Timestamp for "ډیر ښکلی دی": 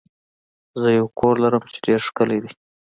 1.85-2.51